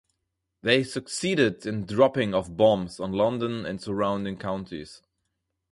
[0.63, 5.03] They succeeded in dropping of bombs on London and surrounding counties.